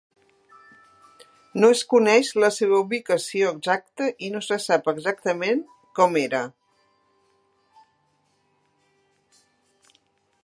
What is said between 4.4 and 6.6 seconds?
se sap exactament com era.